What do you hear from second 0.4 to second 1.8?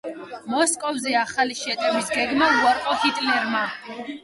მოსკოვზე ახალი